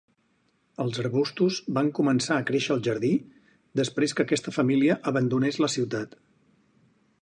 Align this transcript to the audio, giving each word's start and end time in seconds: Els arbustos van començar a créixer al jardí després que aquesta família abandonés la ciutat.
Els 0.85 0.95
arbustos 1.03 1.59
van 1.79 1.91
començar 1.99 2.37
a 2.39 2.47
créixer 2.49 2.73
al 2.77 2.83
jardí 2.89 3.13
després 3.83 4.17
que 4.19 4.27
aquesta 4.27 4.57
família 4.61 5.01
abandonés 5.13 5.65
la 5.65 5.75
ciutat. 5.79 6.23